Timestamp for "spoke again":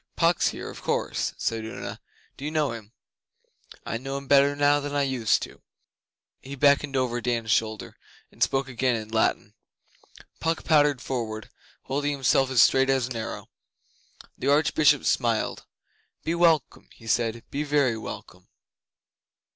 8.41-8.95